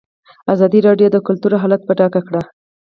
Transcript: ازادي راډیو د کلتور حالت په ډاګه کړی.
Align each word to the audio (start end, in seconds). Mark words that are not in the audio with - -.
ازادي 0.53 0.79
راډیو 0.87 1.07
د 1.11 1.17
کلتور 1.27 1.51
حالت 1.61 1.81
په 1.85 1.93
ډاګه 1.99 2.21
کړی. 2.27 2.41